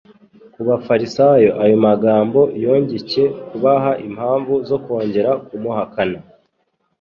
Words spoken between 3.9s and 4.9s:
impamvu zo